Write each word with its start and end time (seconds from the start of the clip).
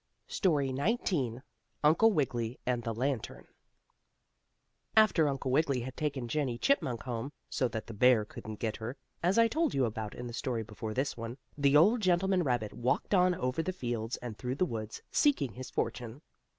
STORY 0.25 0.73
XIX 0.75 1.43
UNCLE 1.83 2.11
WIGGILY 2.11 2.57
AND 2.65 2.81
THE 2.81 2.93
LANTERN 2.95 3.45
After 4.97 5.29
Uncle 5.29 5.51
Wiggily 5.51 5.81
had 5.81 5.95
taken 5.95 6.27
Jennie 6.27 6.57
Chipmunk 6.57 7.03
home, 7.03 7.31
so 7.51 7.67
that 7.67 7.85
the 7.85 7.93
bear 7.93 8.25
couldn't 8.25 8.55
get 8.59 8.77
her, 8.77 8.97
as 9.21 9.37
I 9.37 9.47
told 9.47 9.75
you 9.75 9.85
about 9.85 10.15
in 10.15 10.25
the 10.25 10.33
story 10.33 10.63
before 10.63 10.95
this 10.95 11.15
one, 11.15 11.37
the 11.55 11.77
old 11.77 12.01
gentleman 12.01 12.41
rabbit 12.41 12.73
walked 12.73 13.13
on 13.13 13.35
over 13.35 13.61
the 13.61 13.71
fields 13.73 14.17
and 14.17 14.35
through 14.39 14.55
the 14.55 14.65
woods, 14.65 15.03
seeking 15.11 15.53
his 15.53 15.69
fortune. 15.69 16.23